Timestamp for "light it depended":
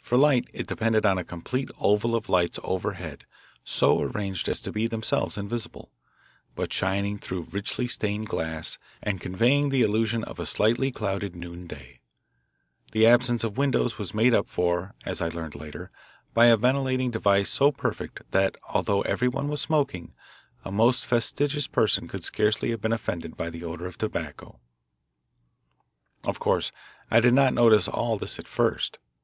0.16-1.04